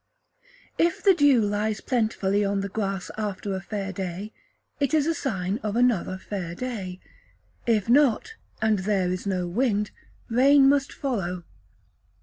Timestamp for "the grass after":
2.61-3.53